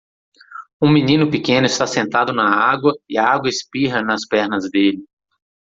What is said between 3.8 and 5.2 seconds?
nas pernas dele.